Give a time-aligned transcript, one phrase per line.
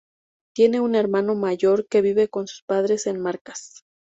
[0.55, 3.85] Tiene un hermano mayor que vive con sus padres en Marcas.